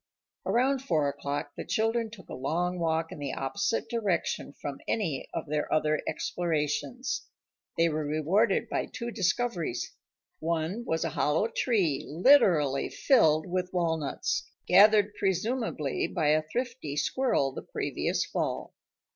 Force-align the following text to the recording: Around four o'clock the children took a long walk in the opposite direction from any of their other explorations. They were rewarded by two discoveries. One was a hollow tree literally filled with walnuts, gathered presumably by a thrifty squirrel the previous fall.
Around 0.47 0.79
four 0.81 1.07
o'clock 1.09 1.51
the 1.55 1.63
children 1.63 2.09
took 2.09 2.27
a 2.27 2.33
long 2.33 2.79
walk 2.79 3.11
in 3.11 3.19
the 3.19 3.33
opposite 3.33 3.87
direction 3.87 4.51
from 4.51 4.81
any 4.87 5.27
of 5.31 5.45
their 5.45 5.71
other 5.71 6.01
explorations. 6.07 7.27
They 7.77 7.87
were 7.87 8.03
rewarded 8.07 8.67
by 8.67 8.87
two 8.87 9.11
discoveries. 9.11 9.93
One 10.39 10.85
was 10.87 11.03
a 11.05 11.09
hollow 11.09 11.49
tree 11.55 12.03
literally 12.07 12.89
filled 12.89 13.45
with 13.45 13.69
walnuts, 13.73 14.49
gathered 14.67 15.13
presumably 15.19 16.07
by 16.07 16.29
a 16.29 16.41
thrifty 16.41 16.97
squirrel 16.97 17.51
the 17.51 17.61
previous 17.61 18.25
fall. 18.25 18.73